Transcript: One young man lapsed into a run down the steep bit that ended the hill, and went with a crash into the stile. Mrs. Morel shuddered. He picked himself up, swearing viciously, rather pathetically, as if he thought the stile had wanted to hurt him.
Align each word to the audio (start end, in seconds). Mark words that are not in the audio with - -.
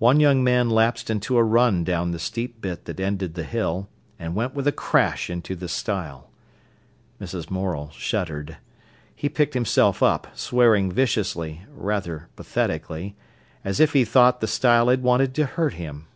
One 0.00 0.18
young 0.18 0.42
man 0.42 0.70
lapsed 0.70 1.08
into 1.08 1.36
a 1.38 1.44
run 1.44 1.84
down 1.84 2.10
the 2.10 2.18
steep 2.18 2.60
bit 2.60 2.84
that 2.86 2.98
ended 2.98 3.34
the 3.34 3.44
hill, 3.44 3.86
and 4.18 4.34
went 4.34 4.54
with 4.54 4.66
a 4.66 4.72
crash 4.72 5.30
into 5.30 5.54
the 5.54 5.68
stile. 5.68 6.28
Mrs. 7.20 7.48
Morel 7.48 7.90
shuddered. 7.90 8.56
He 9.14 9.28
picked 9.28 9.54
himself 9.54 10.02
up, 10.02 10.26
swearing 10.36 10.90
viciously, 10.90 11.62
rather 11.72 12.26
pathetically, 12.34 13.14
as 13.64 13.78
if 13.78 13.92
he 13.92 14.04
thought 14.04 14.40
the 14.40 14.48
stile 14.48 14.88
had 14.88 15.04
wanted 15.04 15.32
to 15.36 15.46
hurt 15.46 15.74
him. 15.74 16.08